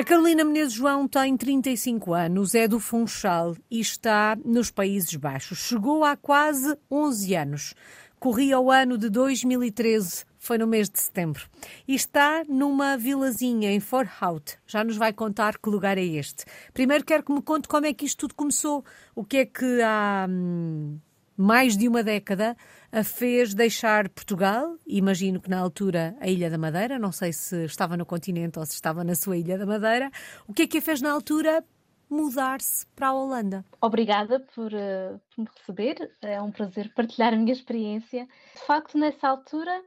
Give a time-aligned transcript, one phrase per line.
[0.00, 5.58] A Carolina Menezes João tem 35 anos, é do Funchal e está nos Países Baixos.
[5.58, 7.74] Chegou há quase 11 anos.
[8.18, 11.46] Corria o ano de 2013, foi no mês de setembro.
[11.86, 14.56] E está numa vilazinha em Forhout.
[14.66, 16.46] Já nos vai contar que lugar é este.
[16.72, 18.82] Primeiro quero que me conte como é que isto tudo começou.
[19.14, 20.98] O que é que há hum,
[21.36, 22.56] mais de uma década
[22.92, 27.64] a fez deixar Portugal, imagino que na altura a Ilha da Madeira, não sei se
[27.64, 30.10] estava no continente ou se estava na sua Ilha da Madeira.
[30.46, 31.64] O que é que a fez na altura
[32.08, 33.64] mudar-se para a Holanda?
[33.80, 38.26] Obrigada por, uh, por me receber, é um prazer partilhar a minha experiência.
[38.56, 39.82] De facto, nessa altura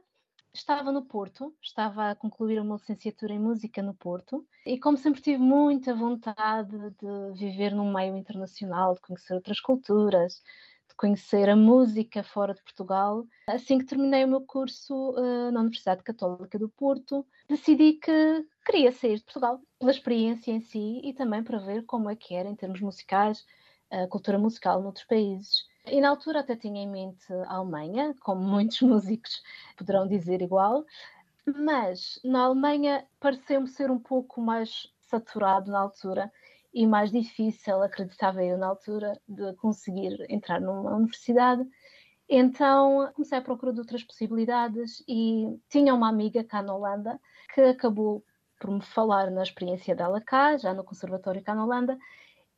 [0.54, 5.20] estava no Porto, estava a concluir uma licenciatura em música no Porto e como sempre
[5.20, 10.40] tive muita vontade de viver num meio internacional, de conhecer outras culturas,
[10.94, 13.26] de conhecer a música fora de Portugal.
[13.48, 18.92] Assim que terminei o meu curso uh, na Universidade Católica do Porto, decidi que queria
[18.92, 22.48] sair de Portugal pela experiência em si e também para ver como é que era
[22.48, 23.44] em termos musicais,
[23.90, 25.66] a cultura musical noutros países.
[25.86, 29.42] E na altura até tinha em mente a Alemanha, como muitos músicos
[29.76, 30.84] poderão dizer igual,
[31.46, 36.32] mas na Alemanha pareceu-me ser um pouco mais saturado na altura
[36.74, 41.64] e mais difícil, acreditava eu na altura, de conseguir entrar numa universidade.
[42.28, 47.20] Então comecei a procurar outras possibilidades e tinha uma amiga cá na Holanda
[47.54, 48.24] que acabou
[48.60, 51.98] por me falar na experiência dela cá, já no Conservatório cá na Holanda,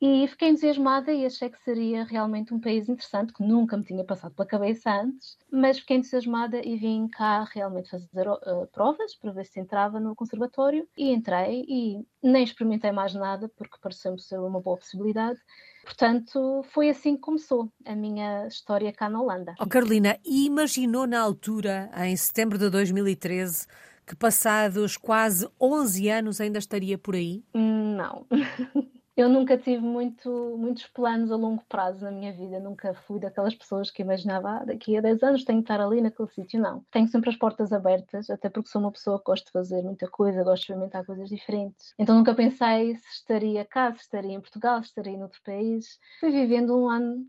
[0.01, 4.05] e fiquei entusiasmada e achei que seria realmente um país interessante, que nunca me tinha
[4.05, 9.33] passado pela cabeça antes, mas fiquei entusiasmada e vim cá realmente fazer uh, provas para
[9.33, 14.39] ver se entrava no conservatório e entrei e nem experimentei mais nada porque pareceu-me ser
[14.39, 15.41] uma boa possibilidade.
[15.83, 19.55] Portanto, foi assim que começou a minha história cá na Holanda.
[19.59, 23.67] Oh, Carolina, imaginou na altura, em setembro de 2013,
[24.05, 27.43] que passados quase 11 anos ainda estaria por aí?
[27.55, 28.27] Não.
[29.17, 32.61] eu nunca tive muito, muitos planos a longo prazo na minha vida.
[32.61, 36.03] Nunca fui daquelas pessoas que imaginava ah, daqui a 10 anos tenho que estar ali
[36.03, 36.61] naquele sítio.
[36.61, 36.85] Não.
[36.91, 40.07] Tenho sempre as portas abertas, até porque sou uma pessoa que gosta de fazer muita
[40.09, 41.95] coisa, gosto de experimentar coisas diferentes.
[41.99, 45.99] Então nunca pensei se estaria cá, se estaria em Portugal, se estaria em outro país.
[46.21, 47.27] Fui vivendo um ano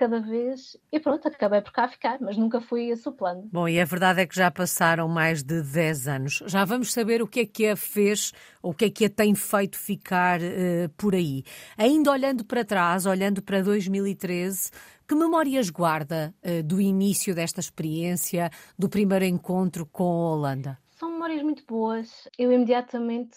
[0.00, 3.46] cada vez e pronto, acabei por cá ficar, mas nunca fui esse o plano.
[3.52, 6.42] Bom, e a verdade é que já passaram mais de 10 anos.
[6.46, 9.10] Já vamos saber o que é que a fez, ou o que é que a
[9.10, 11.44] tem feito ficar uh, por aí.
[11.76, 14.70] Ainda olhando para trás, olhando para 2013,
[15.06, 20.78] que memórias guarda uh, do início desta experiência, do primeiro encontro com a Holanda?
[20.98, 22.26] São memórias muito boas.
[22.38, 23.36] Eu imediatamente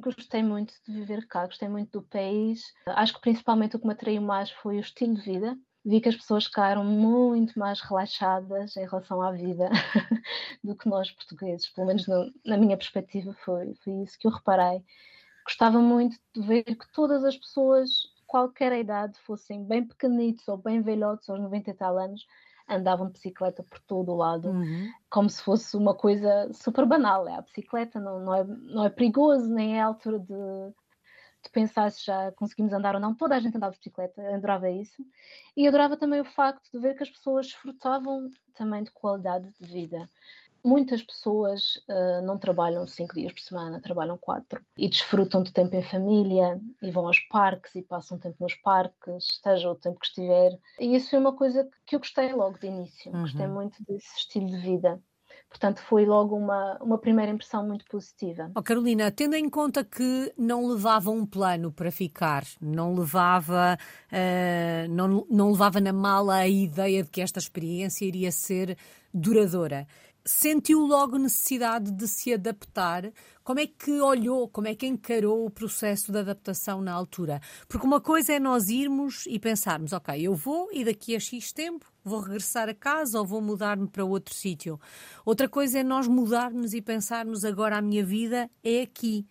[0.00, 2.74] gostei muito de viver cá, gostei muito do país.
[2.88, 6.08] Acho que principalmente o que me atraiu mais foi o estilo de vida vi que
[6.08, 9.68] as pessoas ficaram muito mais relaxadas em relação à vida
[10.62, 14.30] do que nós portugueses, pelo menos no, na minha perspectiva foi, foi isso que eu
[14.30, 14.82] reparei.
[15.44, 17.90] Gostava muito de ver que todas as pessoas,
[18.26, 22.24] qualquer idade, fossem bem pequenitos ou bem velhotes, aos 90 e tal anos,
[22.68, 24.88] andavam de bicicleta por todo o lado, uhum.
[25.10, 27.28] como se fosse uma coisa super banal.
[27.28, 30.72] É a bicicleta, não, não, é, não é perigoso, nem é a altura de,
[31.42, 33.14] de pensar se já conseguimos andar ou não.
[33.14, 35.04] Toda a gente andava de bicicleta, adorava isso.
[35.56, 39.66] E adorava também o facto de ver que as pessoas desfrutavam também de qualidade de
[39.66, 40.08] vida.
[40.64, 45.74] Muitas pessoas uh, não trabalham cinco dias por semana, trabalham quatro e desfrutam de tempo
[45.74, 50.06] em família e vão aos parques e passam tempo nos parques, esteja o tempo que
[50.06, 50.56] estiver.
[50.78, 53.22] E isso foi uma coisa que eu gostei logo de início, uhum.
[53.22, 55.02] gostei muito desse estilo de vida.
[55.52, 58.50] Portanto, foi logo uma, uma primeira impressão muito positiva.
[58.56, 63.76] Oh, Carolina, tendo em conta que não levava um plano para ficar, não levava,
[64.10, 68.78] uh, não, não levava na mala a ideia de que esta experiência iria ser
[69.12, 69.86] duradoura
[70.24, 73.12] sentiu logo necessidade de se adaptar?
[73.42, 77.40] Como é que olhou, como é que encarou o processo de adaptação na altura?
[77.68, 81.52] Porque uma coisa é nós irmos e pensarmos, ok, eu vou e daqui a X
[81.52, 84.80] tempo vou regressar a casa ou vou mudar-me para outro sítio.
[85.24, 89.26] Outra coisa é nós mudarmos e pensarmos agora a minha vida é aqui.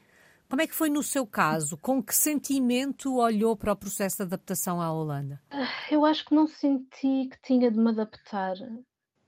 [0.50, 1.78] Como é que foi no seu caso?
[1.78, 5.42] Com que sentimento olhou para o processo de adaptação à Holanda?
[5.50, 8.56] Ah, eu acho que não senti que tinha de me adaptar,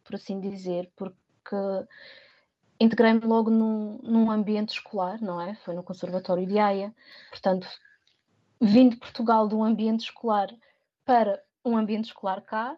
[0.03, 1.22] por assim dizer, porque
[2.79, 5.55] integrei-me logo num, num, ambiente escolar, não é?
[5.55, 6.93] Foi no Conservatório de Haia.
[7.29, 7.67] Portanto,
[8.59, 10.49] vim de Portugal de um ambiente escolar
[11.05, 12.75] para um ambiente escolar cá,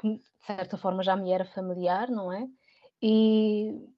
[0.00, 2.46] que de certa forma já me era familiar, não é?
[3.00, 3.88] E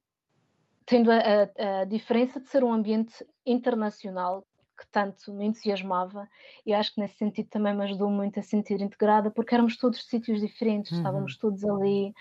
[0.85, 4.45] tendo a, a, a diferença de ser um ambiente internacional
[4.77, 6.29] que tanto me entusiasmava
[6.65, 9.99] e acho que nesse sentido também me ajudou muito a sentir integrada porque éramos todos
[9.99, 10.97] de sítios diferentes, uhum.
[10.99, 12.13] estávamos todos ali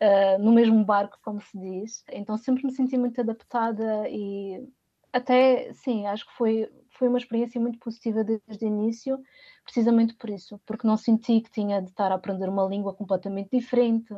[0.00, 2.04] uh, no mesmo barco, como se diz.
[2.10, 4.66] Então sempre me senti muito adaptada e
[5.12, 9.20] até, sim, acho que foi, foi uma experiência muito positiva desde o início,
[9.64, 13.50] precisamente por isso, porque não senti que tinha de estar a aprender uma língua completamente
[13.50, 14.14] diferente,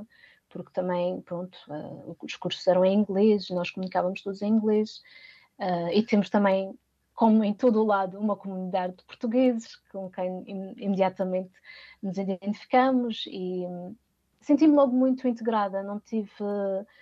[0.51, 5.01] porque também, pronto, uh, os cursos eram em inglês, nós comunicávamos todos em inglês,
[5.59, 6.79] uh, e temos também,
[7.15, 10.45] como em todo o lado, uma comunidade de portugueses com quem
[10.77, 11.53] imediatamente
[12.03, 13.65] nos identificamos e
[14.43, 16.31] senti-me logo muito integrada, não tive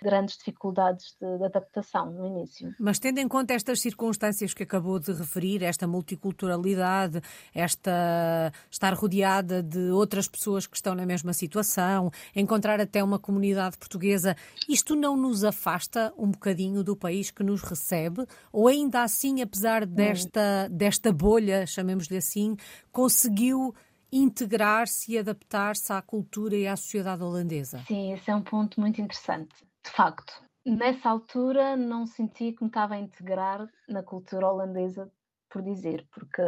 [0.01, 2.73] grandes dificuldades de, de, adaptação no início.
[2.79, 7.21] Mas tendo em conta estas circunstâncias que acabou de referir, esta multiculturalidade,
[7.53, 13.77] esta estar rodeada de outras pessoas que estão na mesma situação, encontrar até uma comunidade
[13.77, 14.35] portuguesa,
[14.69, 18.25] isto não nos afasta um bocadinho do país que nos recebe?
[18.51, 22.55] Ou ainda assim, apesar desta, desta bolha, chamemos-lhe assim,
[22.91, 23.73] conseguiu
[24.11, 27.83] integrar-se e adaptar-se à cultura e à sociedade holandesa?
[27.87, 29.55] Sim, esse é um ponto muito interessante.
[29.83, 30.33] De facto,
[30.65, 35.11] nessa altura não senti que me estava a integrar na cultura holandesa,
[35.49, 36.41] por dizer, porque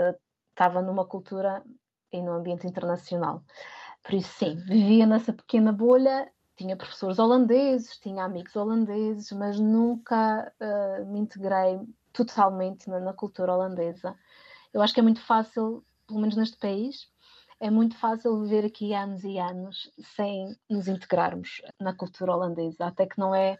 [0.49, 1.63] estava numa cultura
[2.11, 3.43] e num ambiente internacional.
[4.03, 10.53] Por isso, sim, vivia nessa pequena bolha, tinha professores holandeses, tinha amigos holandeses, mas nunca
[10.59, 11.79] uh, me integrei
[12.11, 14.15] totalmente na, na cultura holandesa.
[14.73, 17.07] Eu acho que é muito fácil, pelo menos neste país,
[17.59, 23.05] é muito fácil viver aqui anos e anos sem nos integrarmos na cultura holandesa, até
[23.05, 23.57] que não é.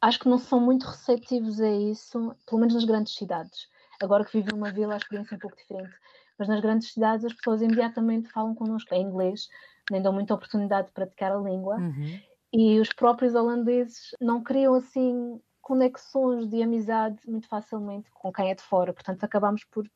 [0.00, 3.68] Acho que não são muito receptivos a isso, pelo menos nas grandes cidades.
[4.00, 5.94] Agora que vivo numa vila, a experiência é um pouco diferente,
[6.38, 9.48] mas nas grandes cidades as pessoas imediatamente falam connosco em inglês,
[9.90, 11.76] nem dão muita oportunidade de praticar a língua.
[11.76, 12.20] Uhum.
[12.52, 18.54] E os próprios holandeses não criam assim conexões de amizade muito facilmente com quem é
[18.54, 19.88] de fora, portanto acabamos por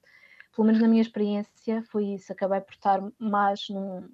[0.56, 2.32] pelo menos na minha experiência, foi isso.
[2.32, 4.08] Acabei por estar mais num,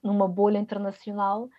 [0.00, 1.50] numa bolha internacional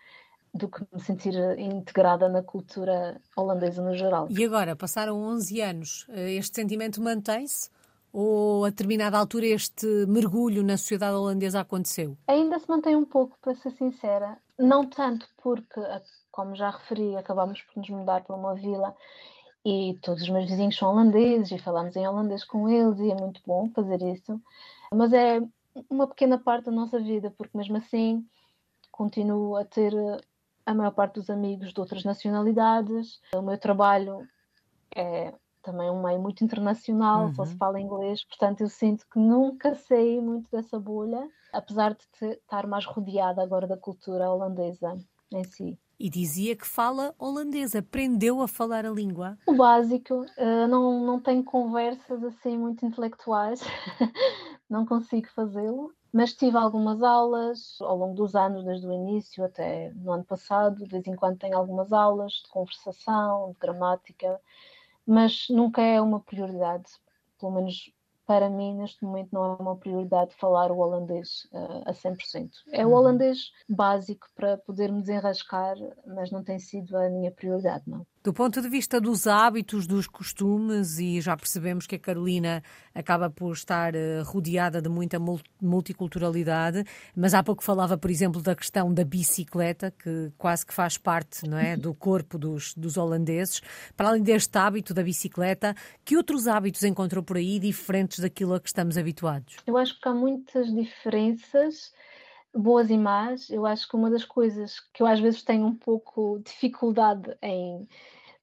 [0.53, 4.27] do que me sentir integrada na cultura holandesa no geral.
[4.29, 7.69] E agora, passaram 11 anos, eh, este sentimento mantém-se?
[8.13, 12.17] Ou a determinada altura este mergulho na sociedade holandesa aconteceu?
[12.27, 14.37] Ainda se mantém um pouco, para ser sincera.
[14.57, 15.81] Não tanto porque,
[16.31, 18.95] como já referi, acabámos por nos mudar para uma vila
[19.67, 23.15] e todos os meus vizinhos são holandeses e falamos em holandês com eles e é
[23.15, 24.41] muito bom fazer isso.
[24.93, 25.41] Mas é
[25.89, 28.25] uma pequena parte da nossa vida, porque mesmo assim
[28.89, 29.93] continuo a ter
[30.65, 33.19] a maior parte dos amigos de outras nacionalidades.
[33.35, 34.25] O meu trabalho
[34.95, 37.35] é também um meio muito internacional, uhum.
[37.35, 42.25] só se fala inglês, portanto eu sinto que nunca saí muito dessa bolha, apesar de
[42.25, 44.97] estar mais rodeada agora da cultura holandesa
[45.29, 49.37] em si e dizia que fala holandês, aprendeu a falar a língua.
[49.47, 53.61] O básico, uh, não, não tenho conversas assim muito intelectuais,
[54.69, 59.91] não consigo fazê-lo, mas tive algumas aulas ao longo dos anos, desde o início até
[59.95, 64.39] no ano passado, de vez em quando tenho algumas aulas de conversação, de gramática,
[65.05, 66.91] mas nunca é uma prioridade,
[67.39, 67.91] pelo menos
[68.27, 72.49] para mim, neste momento, não é uma prioridade falar o holandês uh, a 100%.
[72.73, 72.95] É o uhum.
[72.95, 78.05] holandês básico para poder me desenrascar, mas não tem sido a minha prioridade, não.
[78.27, 82.61] Do ponto de vista dos hábitos, dos costumes, e já percebemos que a Carolina
[82.93, 85.17] acaba por estar uh, rodeada de muita
[85.61, 86.83] multiculturalidade,
[87.15, 91.47] mas há pouco falava, por exemplo, da questão da bicicleta, que quase que faz parte
[91.47, 93.61] não é, do corpo dos, dos holandeses.
[93.95, 95.73] Para além deste hábito da bicicleta,
[96.03, 99.55] que outros hábitos encontrou por aí diferentes daquilo a que estamos habituados?
[99.65, 101.93] Eu acho que há muitas diferenças
[102.53, 103.49] boas e más.
[103.49, 107.87] Eu acho que uma das coisas que eu às vezes tenho um pouco dificuldade em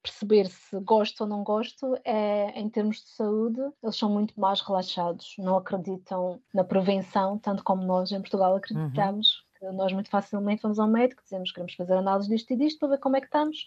[0.04, 4.60] perceber se gosto ou não gosto é em termos de saúde, eles são muito mais
[4.60, 9.38] relaxados, não acreditam na prevenção, tanto como nós em Portugal acreditamos.
[9.38, 9.70] Uhum.
[9.70, 12.78] Que nós muito facilmente vamos ao médico, dizemos que queremos fazer análise disto e disto
[12.80, 13.66] para ver como é que estamos.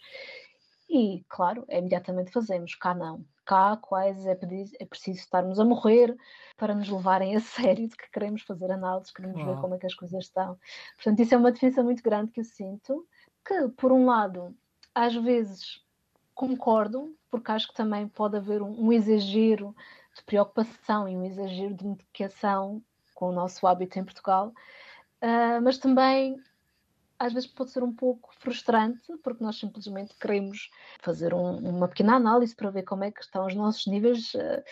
[0.88, 2.76] E, claro, é imediatamente fazemos.
[2.76, 3.26] Cá não.
[3.44, 4.38] Cá quase é,
[4.80, 6.16] é preciso estarmos a morrer
[6.56, 9.56] para nos levarem a sério de que queremos fazer análises, queremos Uau.
[9.56, 10.58] ver como é que as coisas estão.
[10.98, 13.08] Portanto, isso é uma diferença muito grande que eu sinto,
[13.44, 14.56] que, por um lado,
[14.94, 15.87] às vezes
[16.38, 19.76] concordo, porque acho que também pode haver um, um exagero
[20.16, 22.82] de preocupação e um exagero de medicação
[23.16, 24.54] com o nosso hábito em Portugal,
[25.24, 26.40] uh, mas também
[27.20, 32.16] às vezes pode ser um pouco frustrante, porque nós simplesmente queremos fazer um, uma pequena
[32.16, 34.64] análise para ver como é que estão os nossos níveis uh,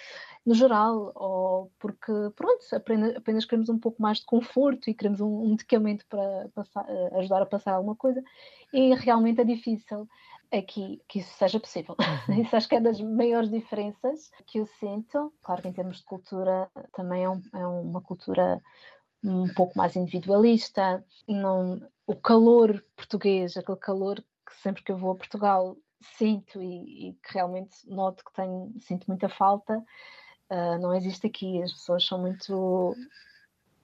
[0.46, 5.20] no geral, ou porque, pronto, apenas, apenas, queremos um pouco mais de conforto e queremos
[5.20, 8.24] um, um medicamento para passar, uh, ajudar a passar alguma coisa,
[8.72, 10.08] e realmente é difícil
[10.52, 11.96] aqui que isso seja possível.
[12.28, 12.42] Uhum.
[12.42, 15.34] Isso acho que é das maiores diferenças que eu sinto.
[15.42, 18.62] Claro que em termos de cultura também é, um, é uma cultura
[19.24, 21.04] um pouco mais individualista.
[21.28, 25.76] Não, o calor português, aquele calor que sempre que eu vou a Portugal
[26.18, 29.78] sinto e, e, que realmente noto que tenho, sinto muita falta,
[30.50, 31.62] uh, não existe aqui.
[31.62, 32.96] As pessoas são muito.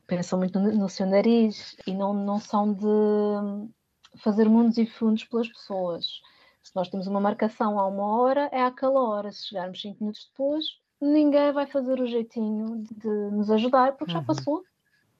[0.07, 5.23] pensam muito no, no seu nariz e não, não são de fazer mundos e fundos
[5.25, 6.21] pelas pessoas.
[6.63, 9.31] Se nós temos uma marcação a uma hora, é àquela hora.
[9.31, 10.65] Se chegarmos cinco minutos depois,
[11.01, 14.19] ninguém vai fazer o jeitinho de, nos ajudar, porque uhum.
[14.19, 14.63] já passou.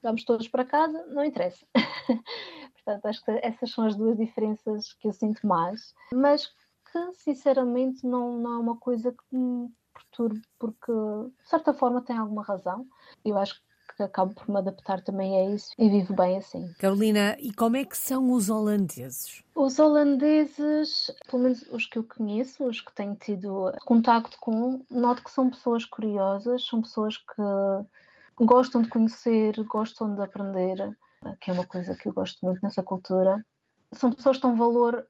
[0.02, 1.64] Vamos todos para casa, não interessa.
[2.74, 5.94] Portanto, acho que essas são as duas diferenças que eu sinto mais.
[6.12, 6.46] Mas
[6.90, 12.16] que, sinceramente, não, não é uma coisa que me perturbe, porque, de certa forma, tem
[12.16, 12.86] alguma razão.
[13.24, 13.60] Eu acho
[14.02, 16.72] que acabo por me adaptar também a isso e vivo bem assim.
[16.78, 19.42] Carolina, e como é que são os holandeses?
[19.54, 25.22] Os holandeses, pelo menos os que eu conheço, os que tenho tido contacto com, noto
[25.22, 30.96] que são pessoas curiosas, são pessoas que gostam de conhecer, gostam de aprender,
[31.40, 33.44] que é uma coisa que eu gosto muito nessa cultura.
[33.92, 35.06] São pessoas que dão valor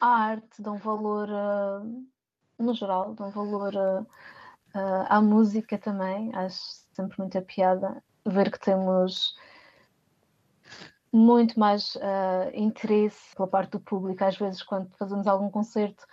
[0.00, 2.06] à arte, dão valor, uh,
[2.58, 4.02] no geral, dão valor uh,
[4.74, 6.34] uh, à música também.
[6.34, 6.58] Acho
[6.94, 9.36] sempre muita piada ver que temos
[11.12, 11.96] muito mais
[12.52, 14.22] interesse pela parte do público.
[14.24, 16.04] Às vezes, quando fazemos algum concerto,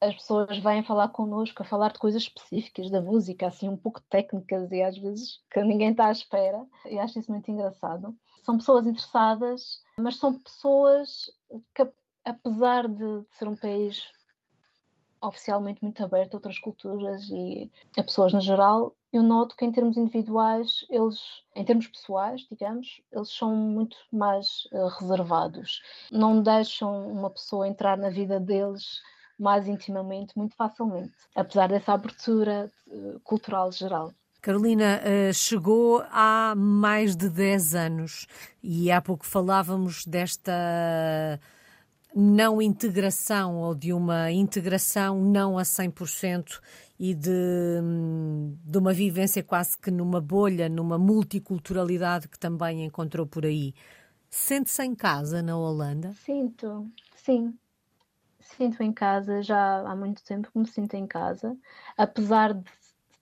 [0.00, 4.00] as pessoas vêm falar connosco, a falar de coisas específicas da música, assim, um pouco
[4.02, 6.64] técnicas e às vezes que ninguém está à espera.
[6.84, 8.14] E acho isso muito engraçado.
[8.44, 11.32] São pessoas interessadas, mas são pessoas
[11.74, 11.88] que
[12.24, 14.04] apesar de ser um país
[15.20, 19.72] oficialmente muito aberto a outras culturas e a pessoas no geral, eu noto que em
[19.72, 21.18] termos individuais, eles,
[21.54, 25.82] em termos pessoais, digamos, eles são muito mais uh, reservados.
[26.10, 29.00] Não deixam uma pessoa entrar na vida deles
[29.38, 34.12] mais intimamente, muito facilmente, apesar dessa abertura uh, cultural geral.
[34.40, 38.26] Carolina, uh, chegou há mais de 10 anos
[38.62, 40.52] e há pouco falávamos desta
[42.14, 46.60] não integração ou de uma integração não a 100%
[46.98, 47.80] e de,
[48.64, 53.74] de uma vivência quase que numa bolha, numa multiculturalidade que também encontrou por aí.
[54.30, 56.12] Sente-se em casa na Holanda?
[56.12, 57.54] Sinto, sim.
[58.40, 61.56] Sinto em casa, já há muito tempo que me sinto em casa,
[61.96, 62.64] apesar de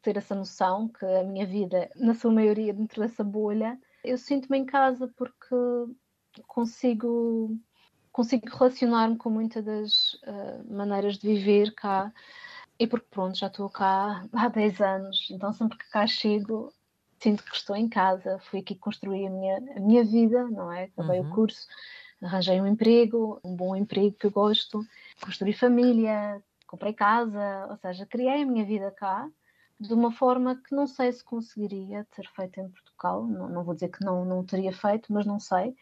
[0.03, 4.59] ter essa noção que a minha vida, na sua maioria, dentro dessa bolha, eu sinto-me
[4.59, 5.57] em casa porque
[6.47, 7.59] consigo
[8.13, 12.13] consigo relacionar-me com muitas das uh, maneiras de viver cá
[12.85, 16.73] e porque pronto, já estou cá há 10 anos, então sempre que cá chego
[17.19, 20.85] sinto que estou em casa, fui aqui construir a minha, a minha vida, não é?
[20.85, 21.31] Acabei uhum.
[21.31, 21.67] o curso,
[22.23, 24.85] arranjei um emprego, um bom emprego que eu gosto,
[25.23, 29.27] construí família, comprei casa, ou seja, criei a minha vida cá
[29.81, 33.75] de uma forma que não sei se conseguiria ter feito em Portugal, não, não vou
[33.75, 35.75] dizer que não, não teria feito, mas não sei,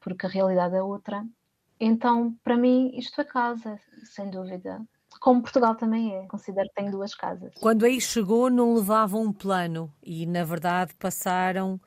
[0.00, 1.24] porque a realidade é outra
[1.78, 4.80] então, para mim, isto é casa, sem dúvida.
[5.20, 7.54] Como Portugal também é, considero que tenho duas casas.
[7.60, 11.80] Quando aí chegou, não levava um plano e, na verdade, passaram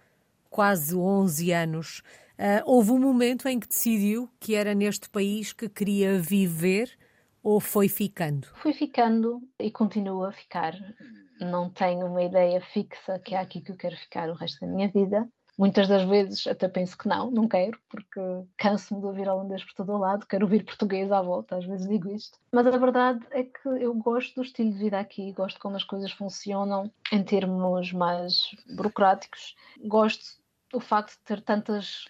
[0.49, 2.03] quase 11 anos.
[2.37, 6.97] Uh, houve um momento em que decidiu que era neste país que queria viver
[7.41, 8.47] ou foi ficando?
[8.55, 10.73] Fui ficando e continuo a ficar.
[11.39, 14.67] Não tenho uma ideia fixa que é aqui que eu quero ficar o resto da
[14.67, 15.27] minha vida.
[15.57, 18.19] Muitas das vezes até penso que não, não quero, porque
[18.57, 21.87] canso-me de ouvir holandês por todo o lado, quero ouvir português à volta, às vezes
[21.87, 22.37] digo isto.
[22.51, 25.83] Mas a verdade é que eu gosto do estilo de vida aqui, gosto como as
[25.83, 30.37] coisas funcionam em termos mais burocráticos, gosto
[30.71, 32.05] do facto de ter tantas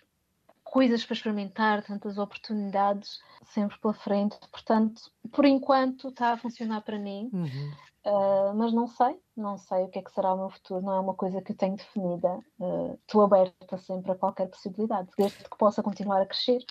[0.63, 4.37] coisas para experimentar, tantas oportunidades sempre pela frente.
[4.51, 5.01] Portanto,
[5.31, 7.29] por enquanto está a funcionar para mim.
[7.31, 7.71] Uhum.
[8.07, 10.93] Uh, mas não sei, não sei o que é que será o meu futuro, não
[10.93, 12.39] é uma coisa que eu tenho definida.
[12.57, 16.63] Uh, estou aberta sempre a qualquer possibilidade, desde que possa continuar a crescer.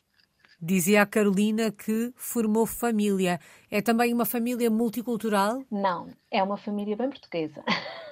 [0.59, 3.39] Dizia a Carolina que formou família.
[3.71, 5.63] É também uma família multicultural?
[5.71, 7.63] Não, é uma família bem portuguesa.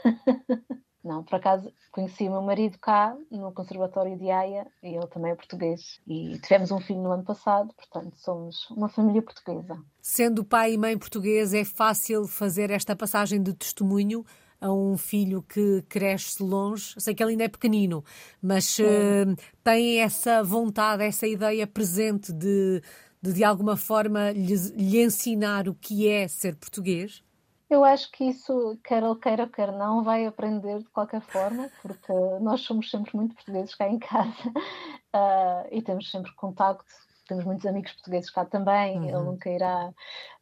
[1.04, 5.32] Não, por acaso conheci o meu marido cá no Conservatório de Haia e ele também
[5.32, 6.00] é português.
[6.08, 9.78] E tivemos um filho no ano passado, portanto somos uma família portuguesa.
[10.00, 14.25] Sendo pai e mãe português, é fácil fazer esta passagem de testemunho
[14.58, 16.94] a um filho que cresce longe.
[16.99, 18.02] Sei que ele ainda é pequenino,
[18.40, 22.80] mas uh, tem essa vontade, essa ideia presente de,
[23.20, 27.23] de, de alguma forma, lhe, lhe ensinar o que é ser português?
[27.68, 32.12] Eu acho que isso, quer ele queira, quer não, vai aprender de qualquer forma, porque
[32.40, 36.85] nós somos sempre muito portugueses cá em casa uh, e temos sempre contacto,
[37.26, 39.09] temos muitos amigos portugueses cá também, uhum.
[39.09, 39.92] ele nunca irá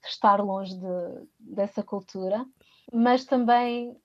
[0.04, 2.44] estar longe de, dessa cultura,
[2.92, 3.96] mas também,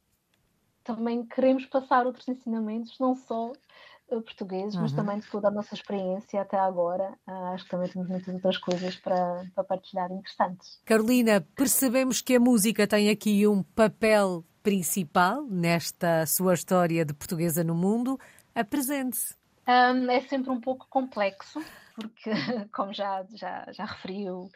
[0.83, 3.51] também queremos passar outros ensinamentos, não só
[4.09, 4.81] uh, portugueses, uhum.
[4.81, 7.13] mas também de toda a nossa experiência até agora.
[7.27, 10.81] Uh, acho que também temos muitas outras coisas para, para partilhar interessantes.
[10.85, 17.63] Carolina, percebemos que a música tem aqui um papel principal nesta sua história de portuguesa
[17.63, 18.19] no mundo.
[18.53, 19.35] Apresente-se.
[19.67, 21.61] Um, é sempre um pouco complexo,
[21.95, 22.31] porque,
[22.73, 24.49] como já, já, já referi, eu,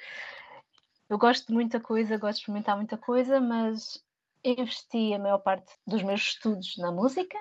[1.09, 4.01] eu gosto de muita coisa, gosto de experimentar muita coisa, mas
[4.43, 7.37] investi a maior parte dos meus estudos na música,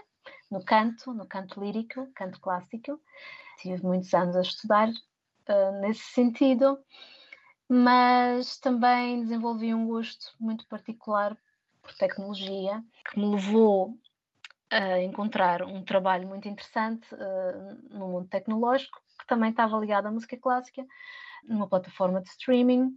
[0.50, 3.00] no canto, no canto lírico, canto clássico.
[3.58, 6.78] Tive muitos anos a estudar uh, nesse sentido,
[7.68, 11.36] mas também desenvolvi um gosto muito particular
[11.82, 13.96] por tecnologia, que me levou
[14.70, 20.10] a encontrar um trabalho muito interessante uh, no mundo tecnológico, que também estava ligado à
[20.10, 20.84] música clássica,
[21.44, 22.96] numa plataforma de streaming,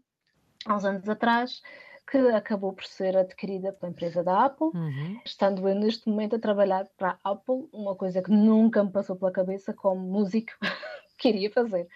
[0.65, 1.61] há uns anos atrás,
[2.09, 5.21] que acabou por ser adquirida pela empresa da Apple, uhum.
[5.25, 9.15] estando eu neste momento a trabalhar para a Apple, uma coisa que nunca me passou
[9.15, 10.51] pela cabeça como músico
[11.17, 11.87] queria fazer.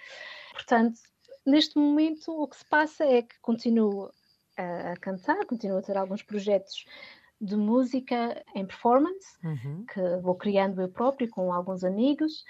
[0.54, 1.00] Portanto,
[1.46, 4.12] neste momento o que se passa é que continuo
[4.58, 6.86] a, a cantar, continuo a ter alguns projetos
[7.40, 9.86] de música em performance, uhum.
[9.94, 12.44] que vou criando eu próprio com alguns amigos,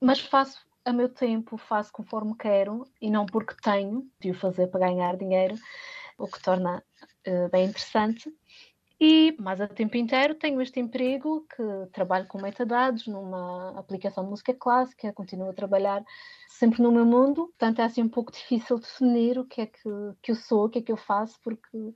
[0.00, 4.68] mas faço a meu tempo, faço conforme quero e não porque tenho de o fazer
[4.68, 5.56] para ganhar dinheiro,
[6.18, 6.82] o que torna
[7.26, 8.30] uh, bem interessante.
[9.00, 14.30] E mais a tempo inteiro tenho este emprego que trabalho com metadados numa aplicação de
[14.30, 16.04] música clássica, continuo a trabalhar
[16.48, 19.88] sempre no meu mundo, portanto é assim um pouco difícil definir o que é que,
[20.20, 21.94] que eu sou, o que é que eu faço, porque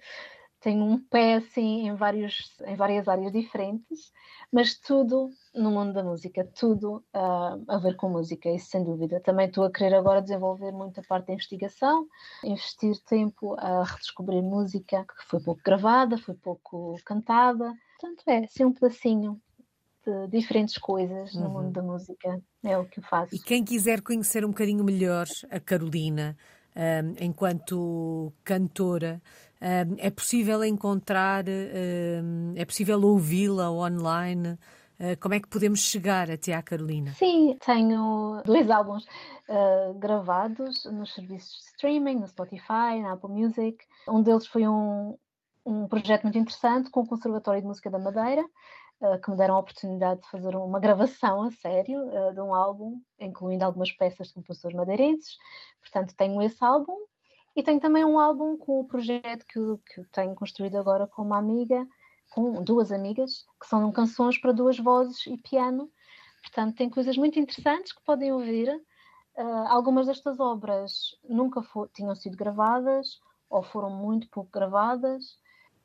[0.62, 4.12] tenho um pé assim em, vários, em várias áreas diferentes,
[4.50, 9.20] mas tudo no mundo da música, tudo uh, a ver com música, isso sem dúvida.
[9.20, 12.06] Também estou a querer agora desenvolver muita parte da investigação,
[12.44, 17.74] investir tempo a redescobrir música que foi pouco gravada, foi pouco cantada.
[18.00, 19.40] Portanto, é assim um pedacinho
[20.06, 21.42] de diferentes coisas uhum.
[21.42, 23.34] no mundo da música, é o que eu faço.
[23.34, 26.36] E quem quiser conhecer um bocadinho melhor a Carolina,
[26.76, 29.20] um, enquanto cantora,
[29.60, 34.58] um, é possível encontrar, um, é possível ouvi-la online?
[34.98, 37.12] Uh, como é que podemos chegar até à Carolina?
[37.12, 39.04] Sim, tenho dois álbuns
[39.48, 43.84] uh, gravados nos serviços de streaming, no Spotify, na Apple Music.
[44.08, 45.16] Um deles foi um,
[45.64, 48.44] um projeto muito interessante com o Conservatório de Música da Madeira,
[49.02, 52.54] uh, que me deram a oportunidade de fazer uma gravação a sério uh, de um
[52.54, 55.36] álbum, incluindo algumas peças de compositores madeirenses.
[55.80, 56.96] Portanto, tenho esse álbum
[57.54, 59.60] e tenho também um álbum com o projeto que,
[59.94, 61.86] que tenho construído agora com uma amiga,
[62.30, 65.90] com duas amigas, que são canções para duas vozes e piano.
[66.40, 68.68] Portanto, tem coisas muito interessantes que podem ouvir.
[69.36, 70.92] Uh, algumas destas obras
[71.24, 71.62] nunca
[71.94, 75.38] tinham sido gravadas ou foram muito pouco gravadas.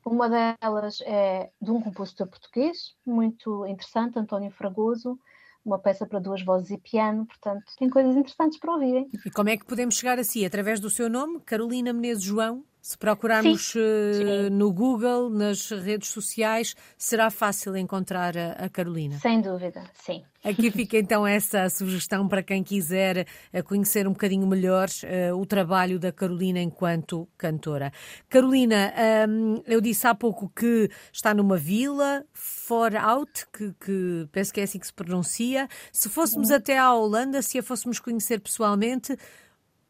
[0.04, 5.18] Uma delas é de um compositor português, muito interessante, António Fragoso,
[5.64, 9.08] uma peça para duas vozes e piano, portanto, tem coisas interessantes para ouvirem.
[9.24, 10.44] E como é que podemos chegar a si?
[10.44, 12.64] Através do seu nome, Carolina Menezes João?
[12.80, 13.78] Se procurarmos sim,
[14.14, 14.50] sim.
[14.50, 19.18] no Google, nas redes sociais, será fácil encontrar a, a Carolina?
[19.18, 20.24] Sem dúvida, sim.
[20.48, 25.44] Aqui fica então essa sugestão para quem quiser eh, conhecer um bocadinho melhor uh, o
[25.44, 27.92] trabalho da Carolina enquanto cantora.
[28.30, 28.94] Carolina,
[29.28, 34.60] um, eu disse há pouco que está numa vila, For Out, que, que penso que
[34.60, 35.68] é assim que se pronuncia.
[35.92, 39.18] Se fôssemos até à Holanda, se a fôssemos conhecer pessoalmente,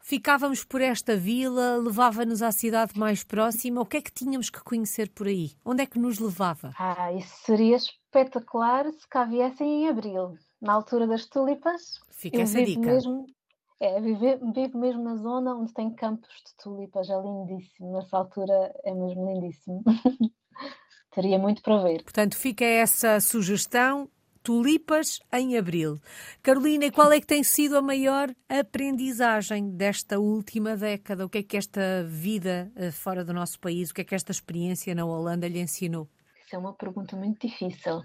[0.01, 3.79] ficávamos por esta vila, levava-nos à cidade mais próxima.
[3.79, 5.51] O que é que tínhamos que conhecer por aí?
[5.63, 6.73] Onde é que nos levava?
[6.77, 11.99] Ah, isso seria espetacular se cá viessem em abril, na altura das tulipas.
[12.09, 12.81] Fica essa dica.
[12.81, 13.25] Mesmo,
[13.79, 17.93] é, vivo, vivo mesmo na zona onde tem campos de tulipas, é lindíssimo.
[17.93, 19.83] Nessa altura é mesmo lindíssimo.
[21.11, 22.03] Teria muito para ver.
[22.03, 24.09] Portanto, fica essa sugestão
[24.43, 25.99] tulipas em abril.
[26.41, 31.25] Carolina, e qual é que tem sido a maior aprendizagem desta última década?
[31.25, 34.15] O que é que esta vida eh, fora do nosso país, o que é que
[34.15, 36.07] esta experiência na Holanda lhe ensinou?
[36.45, 38.01] Isso é uma pergunta muito difícil.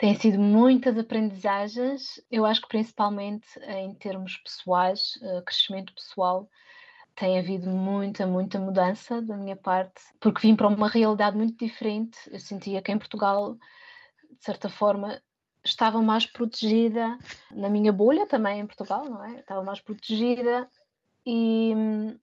[0.00, 6.48] Tem sido muitas aprendizagens, eu acho que principalmente em termos pessoais, eh, crescimento pessoal,
[7.14, 12.18] tem havido muita, muita mudança da minha parte, porque vim para uma realidade muito diferente.
[12.32, 13.58] Eu sentia que em Portugal
[14.40, 15.22] de certa forma,
[15.62, 17.18] estava mais protegida
[17.50, 19.40] na minha bolha também em Portugal, não é?
[19.40, 20.68] Estava mais protegida
[21.26, 22.18] e hum,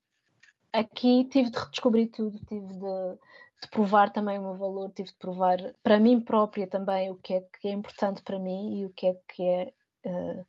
[0.73, 3.19] aqui tive de redescobrir tudo, tive de,
[3.61, 7.33] de, provar também o meu valor, tive de provar para mim própria também o que
[7.33, 9.73] é que é importante para mim e o que é que é
[10.05, 10.45] uh,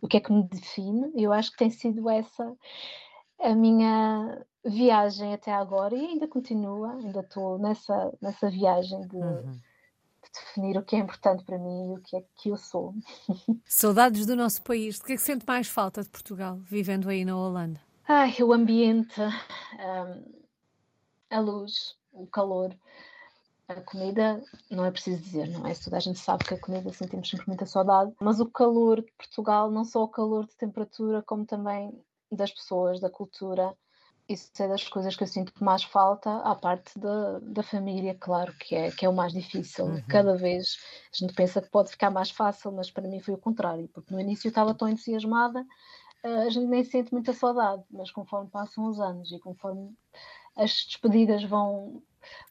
[0.00, 1.12] o que é que me define.
[1.16, 2.56] Eu acho que tem sido essa
[3.40, 9.60] a minha viagem até agora e ainda continua, ainda estou nessa nessa viagem de uhum
[10.32, 12.94] definir o que é importante para mim e o que é que eu sou.
[13.66, 14.96] Saudades do nosso país.
[14.98, 17.80] De que é que sente mais falta de Portugal, vivendo aí na Holanda?
[18.08, 20.42] Ai, o ambiente, um,
[21.30, 22.74] a luz, o calor.
[23.68, 25.74] A comida, não é preciso dizer, não é?
[25.74, 29.10] Toda a gente sabe que a comida sentimos sempre muita saudade, mas o calor de
[29.12, 31.92] Portugal, não só o calor de temperatura, como também
[32.30, 33.74] das pessoas, da cultura,
[34.28, 38.52] isso é das coisas que eu sinto mais falta, à parte da, da família, claro,
[38.54, 39.86] que é, que é o mais difícil.
[39.86, 40.02] Uhum.
[40.08, 40.78] Cada vez
[41.12, 44.12] a gente pensa que pode ficar mais fácil, mas para mim foi o contrário, porque
[44.12, 45.64] no início eu estava tão entusiasmada,
[46.22, 49.92] eh, a gente nem sente muita saudade, mas conforme passam os anos e conforme
[50.56, 52.02] as despedidas vão,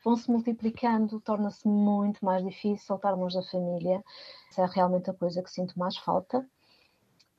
[0.04, 4.04] vão se multiplicando, torna-se muito mais difícil estar longe da família.
[4.50, 6.46] Essa é realmente a coisa que sinto mais falta.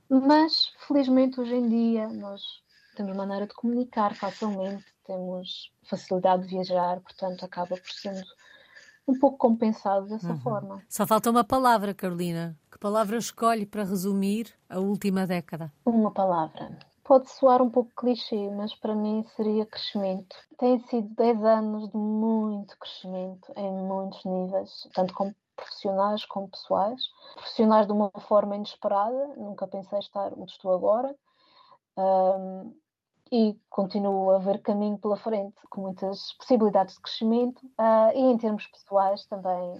[0.08, 2.42] Mas, felizmente, hoje em dia, nós
[2.96, 8.22] temos maneira de comunicar facilmente, temos facilidade de viajar, portanto acaba por sendo
[9.06, 10.40] um pouco compensado dessa uhum.
[10.40, 10.82] forma.
[10.88, 12.56] Só falta uma palavra, Carolina.
[12.70, 15.72] Que palavra escolhe para resumir a última década?
[15.84, 16.78] Uma palavra.
[17.12, 20.34] Pode soar um pouco clichê, mas para mim seria crescimento.
[20.56, 27.02] Tem sido 10 anos de muito crescimento em muitos níveis, tanto como profissionais como pessoais.
[27.34, 31.14] Profissionais de uma forma inesperada, nunca pensei estar onde estou agora.
[31.98, 32.74] Um,
[33.30, 38.38] e continuo a ver caminho pela frente, com muitas possibilidades de crescimento uh, e em
[38.38, 39.76] termos pessoais também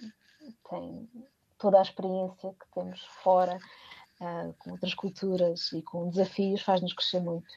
[0.69, 1.09] tem
[1.57, 3.59] toda a experiência que temos fora,
[4.23, 7.49] uh, com outras culturas e com desafios, faz-nos crescer muito.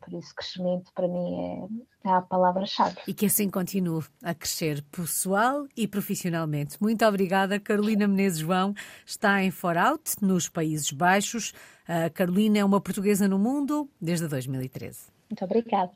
[0.00, 1.68] Por isso, crescimento para mim
[2.04, 2.96] é, é a palavra-chave.
[3.06, 6.80] E que assim continue a crescer pessoal e profissionalmente.
[6.80, 8.74] Muito obrigada, Carolina Menezes João.
[9.04, 11.52] Está em For Out, nos Países Baixos.
[11.86, 15.08] A Carolina é uma portuguesa no mundo desde 2013.
[15.28, 15.92] Muito obrigada.